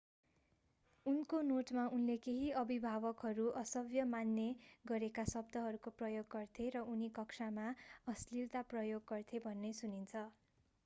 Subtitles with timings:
[1.05, 4.45] उनको नोटमा उनले केही अभिभावकहरू असभ्य मान्ने
[4.85, 7.67] गरेका शब्दहरूको प्रयोग गर्थे र उनी कक्षामा
[8.09, 10.25] अश्‍लिलता प्रयोग गर्थे भन्ने सुनिन्छ।